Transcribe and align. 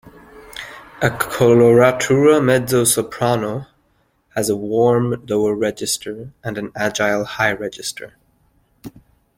A 0.99 1.09
coloratura 1.11 2.43
mezzo-soprano 2.43 3.67
has 4.33 4.49
a 4.49 4.55
warm 4.55 5.23
lower 5.27 5.53
register 5.53 6.33
and 6.43 6.57
an 6.57 6.71
agile 6.75 7.23
high 7.23 7.51
register. 7.53 8.17